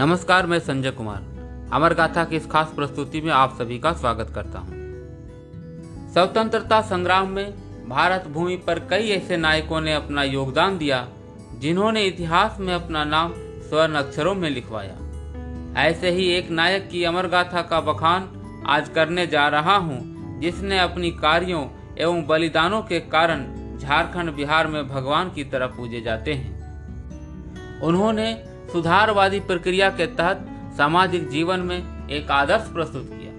नमस्कार 0.00 0.46
मैं 0.46 0.58
संजय 0.58 0.90
कुमार। 0.90 1.70
अमर 1.72 1.94
गाथा 1.94 2.24
की 2.24 2.36
इस 2.36 2.46
खास 2.46 2.72
प्रस्तुति 2.76 3.20
में 3.20 3.30
आप 3.32 3.56
सभी 3.58 3.78
का 3.78 3.92
स्वागत 3.92 4.30
करता 4.34 4.58
हूँ। 4.58 4.78
स्वतंत्रता 6.12 6.80
संग्राम 6.80 7.28
में 7.28 7.88
भारत 7.88 8.28
भूमि 8.28 8.56
पर 8.56 8.78
कई 8.80 9.08
ऐसे 9.08 9.36
नायकों 9.36 9.80
ने 9.80 9.92
अपना 9.92 10.22
योगदान 10.22 10.78
दिया 10.78 11.06
जिन्होंने 11.58 12.04
इतिहास 12.04 12.56
में 12.60 12.72
अपना 12.74 13.04
नाम 13.04 13.34
स्वर्ण 13.68 13.94
अक्षरों 13.94 14.34
में 14.34 14.48
लिखवाया। 14.50 14.96
ऐसे 15.80 16.10
ही 16.10 16.28
एक 16.28 16.50
नायक 16.50 16.88
की 16.88 17.04
अमर 17.04 17.26
गाथा 17.26 17.62
का 17.62 17.80
बखान 17.82 18.28
आज 18.66 18.88
करने 18.88 19.26
जा 19.26 19.48
रहा 19.48 19.76
हूँ, 19.76 20.40
जिसने 20.40 20.78
अपनी 20.78 21.10
कार्यों 21.10 21.66
एवं 21.98 22.26
बलिदानों 22.26 22.82
के 22.82 23.00
कारण 23.00 23.46
झारखंड 23.78 24.34
बिहार 24.36 24.66
में 24.66 24.86
भगवान 24.88 25.30
की 25.30 25.44
तरह 25.44 25.66
पूजे 25.66 26.00
जाते 26.00 26.34
हैं। 26.34 27.80
उन्होंने 27.80 28.49
सुधारवादी 28.72 29.40
प्रक्रिया 29.40 29.90
के 29.90 30.06
तहत 30.06 30.46
सामाजिक 30.76 31.28
जीवन 31.28 31.60
में 31.60 32.08
एक 32.08 32.30
आदर्श 32.30 32.62
प्रस्तुत 32.62 33.08
किया। 33.08 33.32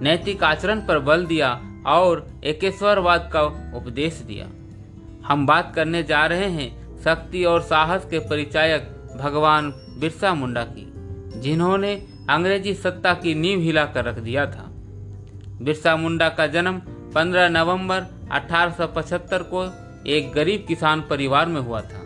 नैतिक 0.00 0.44
आचरण 0.44 0.80
पर 0.80 0.98
बल 0.98 1.26
दिया 1.26 1.60
और 1.86 2.26
एकेश्वरवाद 2.44 3.30
का 3.32 3.42
उपदेश 3.76 4.14
दिया। 4.14 4.46
हम 5.26 5.46
बात 5.46 5.72
करने 5.74 6.02
जा 6.02 6.26
रहे 6.26 6.46
हैं 6.46 6.98
शक्ति 7.04 7.44
और 7.44 7.62
साहस 7.62 8.04
के 8.04 8.18
परिचायक 8.18 8.82
भगवान 9.20 9.70
बिरसा 9.70 10.34
मुंडा 10.34 10.62
की, 10.64 10.92
जिन्होंने 11.40 11.94
अंग्रेज़ी 12.30 12.74
सत्ता 12.74 13.14
की 13.14 13.34
नींव 13.34 13.60
हिला 13.60 13.84
कर 13.84 14.04
रख 14.04 14.18
दिया 14.18 14.46
था। 14.46 14.68
बिरसा 15.62 15.96
मुंडा 15.96 16.28
का 16.28 16.46
जन्म 16.46 16.78
15 17.14 17.48
नवंबर 17.48 18.04
1875 18.32 19.42
को 19.54 19.64
एक 20.06 20.32
गरीब 20.32 20.64
किसान 20.68 21.00
परिवार 21.00 21.46
में 21.46 21.60
हुआ 21.60 21.80
था। 21.80 22.02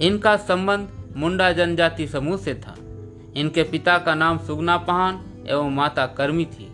इनका 0.00 0.36
संबंध 0.36 0.88
मुंडा 1.16 1.50
जनजाति 1.52 2.06
समूह 2.06 2.36
से 2.36 2.54
था। 2.54 2.74
इनके 3.36 3.62
पिता 3.62 3.96
का 3.98 4.14
नाम 4.14 4.38
सुगना 4.38 4.76
पहान 4.76 5.20
एवं 5.48 5.70
माता 5.70 6.06
कर्मी 6.06 6.44
थी। 6.44 6.70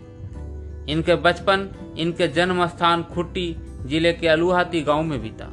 इनके 0.89 1.15
बचपन, 1.15 1.67
इनके 1.97 2.27
जन्म 2.27 2.65
स्थान 2.67 3.03
खुट्टी 3.03 3.55
ज़िले 3.85 4.13
के 4.13 4.27
अलुहाती 4.27 4.81
गाँव 4.81 5.03
में 5.03 5.21
बीता। 5.21 5.47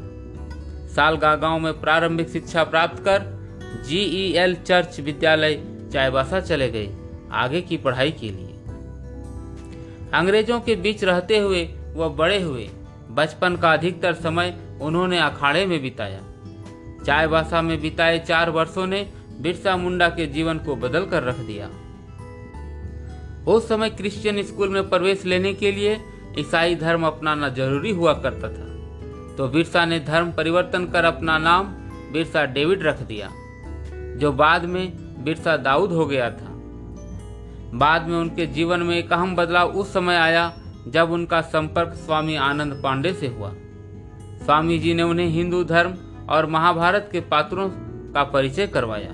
सालगा 0.95 1.35
गाँव 1.37 1.59
में 1.59 1.81
प्रारंभिक 1.81 2.29
शिक्षा 2.29 2.65
प्राप्त 2.65 3.03
कर 3.05 3.27
जीईएल 3.87 4.55
चर्च 4.57 5.01
विद्यालय 5.01 5.55
चायबासा 5.93 6.41
चले 6.41 6.69
गए, 6.71 6.89
आगे 7.33 7.61
की 7.61 7.77
पढ़ाई 7.77 8.11
के 8.11 8.31
लिए। 8.31 8.55
अंग्रेज़ों 10.15 10.61
के 10.61 10.77
बीच 10.77 11.05
रहते 11.05 11.39
हुए 11.39 11.63
वह 11.95 12.09
बड़े 12.09 12.41
हुए, 12.43 12.69
बचपन 13.11 13.57
का 13.57 13.73
अधिकतर 13.73 14.15
समय 14.15 14.57
उन्होंने 14.83 15.19
अखाड़े 15.19 15.67
में 15.67 15.81
बिताया। 15.83 16.21
चायबासा 17.09 17.61
में 17.63 17.81
बिताए 17.81 18.19
चार 18.19 18.51
वर्षों 18.51 18.87
ने 18.87 19.01
बिरसा 19.41 19.77
मुंडा 19.77 20.09
के 20.09 20.27
जीवन 20.27 20.59
को 20.59 20.75
बदल 20.77 21.05
कर 21.05 21.23
रख 21.23 21.37
दिया। 21.37 21.69
उस 23.47 23.69
समय 23.69 23.91
क्रिश्चियन 23.91 24.43
स्कूल 24.43 24.69
में 24.69 24.89
प्रवेश 24.89 25.25
लेने 25.25 25.53
के 25.55 25.71
लिए 25.73 25.93
ईसाई 26.39 26.75
धर्म 26.75 27.07
अपनाना 27.07 27.49
ज़रूरी 27.49 27.91
हुआ 27.91 28.13
करता 28.15 28.49
था। 28.49 28.67
तो 29.37 29.49
बिरसा 29.49 29.85
ने 29.85 30.01
धर्म 30.01 30.33
परिवर्तन 30.33 30.85
कर 30.87 31.05
अपना 31.05 31.37
नाम 31.39 31.67
बिरसा 32.13 32.45
डेविड 32.45 32.83
रख 32.83 33.01
दिया, 33.03 33.31
जो 34.19 34.33
बाद 34.33 34.65
में 34.65 34.93
बिरसा 35.25 35.57
दाऊद 35.57 35.93
हो 35.93 36.07
गया 36.07 36.31
था। 36.31 36.51
बाद 37.75 38.09
में 38.09 38.17
उनके 38.17 38.47
जीवन 38.47 38.81
में 38.81 38.97
एक 38.97 39.13
अहम 39.13 39.35
बदलाव 39.37 39.71
उस 39.71 39.93
समय 39.93 40.17
आया, 40.17 40.53
जब 40.89 41.11
उनका 41.11 41.41
संपर्क 41.41 41.95
स्वामी 41.97 42.37
आनंद 42.43 42.81
पांडे 42.83 43.13
से 43.13 43.29
हुआ। 43.29 43.53
स्वामी 44.45 44.79
जी 44.79 44.95
ने 44.95 45.03
उन्हें 45.03 45.27
हिंदू 45.27 45.65
धर्म 45.65 45.97
और 46.29 46.47
महाभारत 46.47 47.09
के 47.13 47.21
पात्रों 47.21 47.69
का 48.13 48.25
परिचय 48.25 48.67
करवाया। 48.67 49.11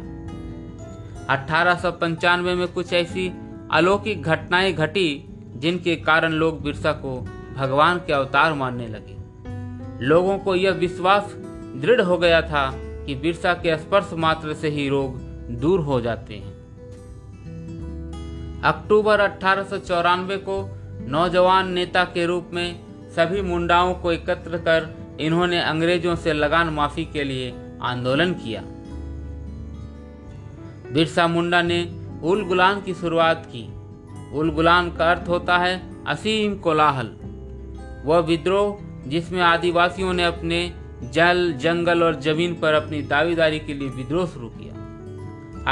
अठारह 1.29 1.91
में 2.39 2.69
कुछ 2.69 2.93
ऐसी 2.93 3.33
अलौकिक 3.71 4.23
घटनाएँ 4.23 4.73
घटी, 4.73 5.29
जिनके 5.57 5.97
कारण 5.97 6.33
लोग 6.33 6.63
बिरसा 6.63 6.93
को 6.93 7.21
भगवान 7.57 7.99
के 7.99 8.13
अवतार 8.13 8.53
मानने 8.53 8.87
लगे। 8.87 9.17
लोगों 10.05 10.39
को 10.39 10.55
यह 10.55 10.71
विश्वास 10.71 11.35
दृढ़ 11.77 12.01
हो 12.01 12.19
गया 12.19 12.43
था 12.43 12.71
कि 12.75 13.15
बिरसा 13.15 13.55
के 13.55 13.77
स्पर्श 13.77 14.11
मात्र 14.13 14.55
से 14.55 14.69
ही 14.69 14.89
रोग 14.89 15.19
दूर 15.61 15.81
हो 15.81 16.01
जाते 16.01 16.35
हैं। 16.35 16.55
अक्टूबर 18.65 19.21
अठारह 19.21 19.63
सौ 19.63 19.79
चौरानवे 19.79 20.37
को 20.37 20.79
नौजवान 21.09 21.73
नेता 21.73 22.05
के 22.05 22.27
रूप 22.27 22.51
में 22.53 22.81
सभी 23.11 23.43
मुंडाओं 23.43 23.95
को 23.95 24.13
एकत्र 24.13 24.59
कर 24.59 25.04
इन्होंने 25.21 25.61
अंग्रेज़ों 25.61 26.17
से 26.17 26.33
लगान 26.33 26.69
माफ़ी 26.69 27.05
के 27.05 27.25
लिए 27.25 27.55
आंदोलन 27.83 28.33
किया। 28.33 28.63
बिरसा 30.93 31.27
मुंडा 31.29 31.63
ने 31.63 32.01
उल 32.23 32.45
गुलान 32.45 32.81
की 32.81 32.95
शुरुआत 32.95 33.47
की। 33.47 33.75
उल 34.39 34.51
गुलान 34.51 34.91
का 34.91 35.11
अर्थ 35.11 35.29
होता 35.29 35.59
है 35.59 36.05
असीम 36.07 36.55
कोलाहल। 36.55 37.11
वह 38.05 38.19
विद्रोह 38.19 38.79
जिसमें 39.09 39.43
आदिवासियों 39.43 40.13
ने 40.13 40.25
अपने 40.25 40.75
जल, 41.05 41.53
जंगल 41.53 42.03
और 42.03 42.21
ज़मीन 42.21 42.55
पर 42.55 42.75
अपनी 42.75 43.03
दावेदारी 43.03 43.59
के 43.59 43.75
लिए 43.75 43.89
विद्रोह 43.89 44.27
शुरू 44.27 44.49
किया। 44.49 44.75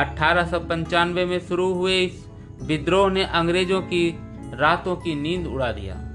अठारह 0.01 0.47
सौ 0.47 0.61
पंचानवे 0.61 1.25
में 1.25 1.39
शुरू 1.39 1.75
हुए 1.75 2.01
इस 2.01 2.27
विद्रोह 2.63 3.11
ने 3.11 3.25
अंग्रेज़ों 3.25 3.81
की 3.81 4.19
रातों 4.55 4.97
की 4.97 5.15
नींद 5.15 5.47
उड़ा 5.47 5.73
दिया। 5.73 6.12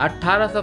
अठारह 0.00 0.60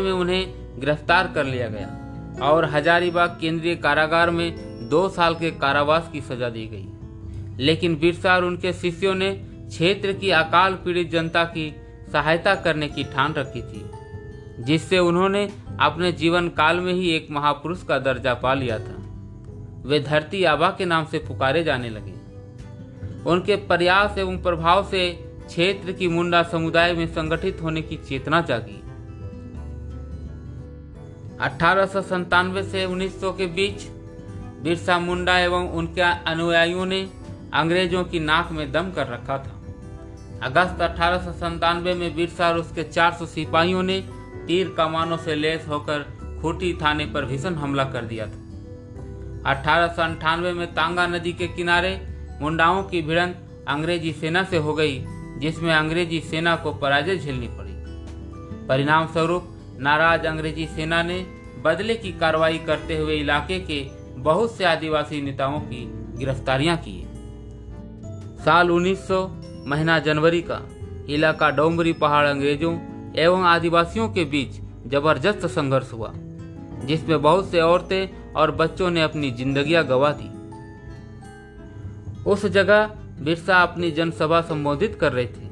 में 0.00 0.12
उन्हें 0.12 0.54
गिरफ़्तार 0.80 1.32
कर 1.34 1.44
लिया 1.44 1.68
गया 1.68 2.46
और 2.46 2.64
हजारीबाग 2.64 3.38
केंद्रीय 3.40 3.74
कारागार 3.74 4.30
में 4.30 4.88
दो 4.88 5.08
साल 5.08 5.34
के 5.34 5.50
कारावास 5.50 6.10
की 6.12 6.20
सजा 6.20 6.48
दी 6.48 6.66
गई। 6.66 7.64
लेकिन 7.64 7.96
बिरसा 7.96 8.34
और 8.34 8.44
उनके 8.44 8.72
शिष्यों 8.72 9.14
ने 9.14 9.30
क्षेत्र 9.68 10.12
की 10.12 10.30
अकाल 10.30 10.74
पीड़ित 10.74 11.10
जनता 11.10 11.44
की 11.44 11.74
सहायता 12.12 12.54
करने 12.54 12.88
की 12.88 13.04
ठान 13.04 13.32
रखी 13.32 13.62
थी, 13.62 13.90
जिससे 14.64 14.98
उन्होंने 14.98 15.50
अपने 15.80 16.12
जीवन 16.12 16.48
काल 16.48 16.80
में 16.80 16.92
ही 16.92 17.10
एक 17.10 17.26
महापुरुष 17.30 17.82
का 17.82 17.98
दर्जा 17.98 18.34
पा 18.34 18.54
लिया 18.54 18.78
था। 18.78 18.96
वे 19.86 20.00
धरती 20.00 20.44
आबा 20.44 20.70
के 20.70 20.84
नाम 20.84 21.04
से 21.04 21.18
पुकारे 21.18 21.64
जाने 21.64 21.88
लगे। 21.88 22.14
उनके 23.30 23.56
प्रयास 23.56 24.18
एवं 24.18 24.42
प्रभाव 24.42 24.84
से 24.84 25.29
क्षेत्र 25.50 25.92
की 25.92 26.08
मुंडा 26.08 26.42
समुदाय 26.42 26.92
में 26.92 27.06
संगठित 27.06 27.62
होने 27.62 27.82
की 27.82 27.96
चेतना 27.96 28.40
जागी। 28.40 28.76
अठारह 31.40 31.86
से 31.86 32.84
1900 32.84 33.32
के 33.32 33.46
बीच 33.46 33.86
बिरसा 34.62 34.98
मुंडा 34.98 35.38
एवं 35.38 35.68
उनके 35.68 36.00
अनुयायियों 36.00 36.86
ने 36.86 37.00
अंग्रेज़ों 37.54 38.04
की 38.04 38.20
नाक 38.20 38.52
में 38.52 38.72
दम 38.72 38.90
कर 38.90 39.06
रखा 39.06 39.38
था। 39.38 39.56
अगस्त 40.42 40.80
अठारह 40.82 41.48
में 41.94 42.14
बिरसा 42.16 42.48
और 42.48 42.58
उसके 42.58 42.82
400 42.82 43.26
सिपाहियों 43.26 43.82
ने 43.82 44.00
तीर 44.46 44.68
कमानों 44.68 45.16
से 45.16 45.34
लेस 45.34 45.68
होकर 45.68 45.98
खूटी 46.42 46.72
थाने 46.82 47.06
पर 47.06 47.24
भीषण 47.24 47.54
हमला 47.54 47.84
कर 47.84 48.04
दिया 48.04 48.26
था। 48.26 49.50
अठारह 49.50 50.36
में 50.52 50.74
तांगा 50.74 51.06
नदी 51.06 51.32
के 51.32 51.46
किनारे 51.48 52.00
मुंडाओं 52.40 52.82
की 52.82 53.02
भिड़ंत 53.02 53.64
अंग्रेज़ी 53.68 54.12
सेना 54.12 54.42
से 54.44 54.56
हो 54.56 54.74
गई। 54.74 55.06
जिसमें 55.40 55.74
अंग्रेज़ी 55.74 56.20
सेना 56.20 56.56
को 56.56 56.72
पराजय 56.72 57.16
झेलनी 57.16 57.48
पड़ी। 57.48 57.72
परिणाम 58.66 59.06
स्वरूप 59.06 59.48
नाराज़ 59.80 60.26
अंग्रेज़ी 60.26 60.66
सेना 60.66 61.02
ने 61.02 61.26
बदले 61.64 61.94
की 61.94 62.12
कार्रवाई 62.12 62.58
करते 62.58 62.96
हुए 62.96 63.16
इलाके 63.16 63.58
के 63.60 63.80
बहुत 64.20 64.56
से 64.56 64.64
आदिवासी 64.64 65.22
नेताओं 65.22 65.60
की 65.60 65.84
गिरफ्तारियाँ 66.18 66.76
की। 66.76 67.06
साल 68.44 68.70
1900 68.70 69.26
महीना 69.66 69.98
जनवरी 69.98 70.40
का, 70.42 70.60
इलाका 71.08 71.50
डोंगरी 71.50 71.92
पहाड़ 71.92 72.26
अंग्रेज़ों 72.26 72.78
एवं 73.18 73.44
आदिवासियों 73.44 74.08
के 74.08 74.24
बीच 74.24 74.60
ज़बरदस्त 74.86 75.46
संघर्ष 75.46 75.92
हुआ, 75.92 76.12
जिसमें 76.84 77.22
बहुत 77.22 77.50
से 77.50 77.60
औरतें 77.60 78.32
और 78.32 78.50
बच्चों 78.50 78.90
ने 78.90 79.02
अपनी 79.02 79.30
जिंदगियाँ 79.30 79.84
गवा 79.84 80.12
दी। 80.12 80.28
उस 82.30 82.46
जगह 82.46 82.90
बिरसा 83.20 83.62
अपनी 83.62 83.90
जनसभा 83.90 84.40
संबोधित 84.40 84.94
कर 84.94 85.12
रहे 85.12 85.26
थे। 85.26 85.48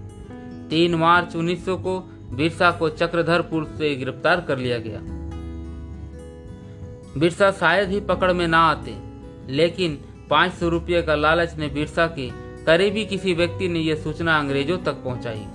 तीन 0.68 0.94
मार्च 0.94 1.36
1900 1.36 1.76
को 1.76 1.98
बिरसा 2.32 2.70
को 2.70 2.88
चक्रधरपुर 2.88 3.64
से 3.78 3.94
गिरफ़्तार 3.94 4.40
कर 4.40 4.58
लिया 4.58 4.78
गया। 4.78 5.00
बिरसा 7.20 7.50
शायद 7.50 7.88
ही 7.88 8.00
पकड़ 8.00 8.32
में 8.32 8.48
ना 8.48 8.58
आते, 8.58 8.96
लेकिन 9.52 9.98
पाँच 10.30 10.52
सौ 10.52 10.68
रुपये 10.68 11.02
का 11.02 11.14
लालच 11.14 11.54
ने 11.56 11.68
बिरसा 11.68 12.06
के 12.06 12.30
करीबी 12.64 13.04
किसी 13.04 13.34
व्यक्ति 13.34 13.68
ने 13.68 13.80
यह 13.80 13.94
सूचना 13.94 14.38
अंग्रेज़ों 14.38 14.78
तक 14.78 14.92
पहुंचाई। 14.92 15.46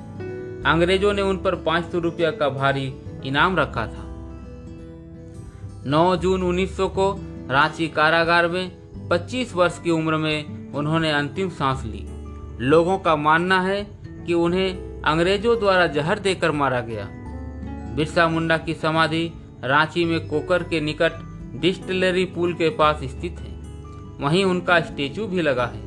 अंग्रेज़ों 0.66 1.14
ने 1.14 1.22
उन 1.22 1.38
पर 1.38 1.56
पाँच 1.56 1.92
सौ 1.92 2.00
रुपया 2.00 2.32
का 2.32 2.50
भारी 2.50 2.94
इनाम 3.26 3.58
रखा 3.58 3.86
था। 3.88 4.04
9 5.88 6.16
जून 6.16 6.44
1900 6.44 6.88
को 6.90 7.12
रांची 7.50 7.88
कारागार 7.88 8.48
में 8.48 8.72
25 9.10 9.56
वर्ष 9.56 9.80
की 9.80 9.92
उम्र 9.92 10.18
में 10.18 10.63
उन्होंने 10.76 11.12
अंतिम 11.12 11.50
सांस 11.50 11.84
ली। 11.84 12.08
लोगों 12.66 12.98
का 12.98 13.16
मानना 13.16 13.62
है 13.62 13.84
कि 14.28 14.34
उन्हें 14.34 15.02
अंग्रेज़ों 15.06 15.60
द्वारा 15.60 15.88
जहर 15.88 16.20
देकर 16.20 16.52
मारा 16.52 16.80
गया। 16.80 17.08
बिरसा 17.96 18.28
मुंडा 18.28 18.58
की 18.58 18.74
समाधि 18.74 19.32
रांची 19.64 20.06
में 20.06 20.28
कोकर 20.28 20.64
के 20.64 20.82
निकट 20.82 21.12
डिस्टिलरी 21.62 22.26
पुल 22.26 22.54
के 22.54 22.70
पास 22.70 22.96
स्थित 22.96 23.36
है। 23.40 23.54
वहीं 24.20 24.46
उनका 24.46 24.80
स्टेचू 24.80 25.28
भी 25.28 25.42
लगा 25.42 25.66
है। 25.66 25.82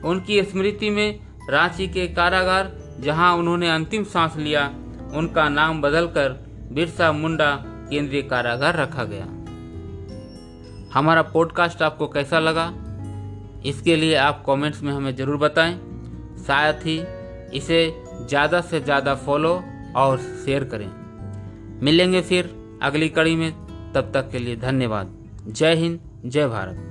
उनकी 0.00 0.42
स्मृति 0.42 0.90
में 0.90 1.20
रांची 1.50 1.88
के 1.88 2.08
कारागार, 2.08 2.96
जहाँ 3.00 3.34
उन्होंने 3.34 3.70
अंतिम 3.70 4.04
सांस 4.04 4.36
लिया, 4.36 4.74
उनका 5.14 5.48
नाम 5.48 5.80
बदलकर 5.80 6.28
बिरसा 6.72 7.12
मुंडा 7.12 7.64
केंद्रीय 7.66 8.22
कारागार 8.22 8.76
रखा 8.76 9.04
गया। 9.04 9.24
हमारा 10.98 11.22
पॉडकास्ट 11.22 11.82
आपको 11.82 12.08
कैसा 12.08 12.38
लगा? 12.38 12.72
इसके 13.66 13.96
लिए 13.96 14.14
आप 14.14 14.42
कमेंट्स 14.46 14.82
में 14.82 14.92
हमें 14.92 15.14
ज़रूर 15.16 15.36
बताएँ। 15.36 15.74
साथ 16.38 16.86
ही 16.86 16.98
इसे 17.56 17.80
ज़्यादा 18.20 18.60
से 18.60 18.80
ज़्यादा 18.80 19.14
फॉलो 19.14 19.54
और 19.96 20.18
शेयर 20.44 20.64
करें। 20.64 20.88
मिलेंगे 21.82 22.20
फिर 22.22 22.54
अगली 22.82 23.08
कड़ी 23.08 23.36
में। 23.36 23.52
तब 23.94 24.10
तक 24.14 24.30
के 24.30 24.38
लिए 24.38 24.56
धन्यवाद। 24.56 25.14
जय 25.48 25.74
हिंद, 25.74 26.00
जय 26.26 26.46
भारत। 26.48 26.90